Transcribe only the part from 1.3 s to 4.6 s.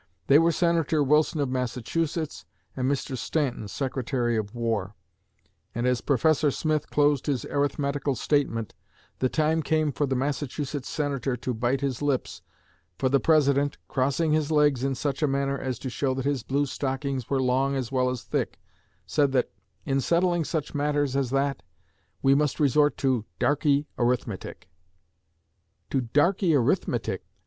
of Massachusetts and Mr. Stanton, Secretary of